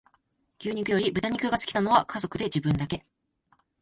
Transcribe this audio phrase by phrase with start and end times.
[0.57, 3.05] 牛肉より豚肉が好きなのは家族で自分だけ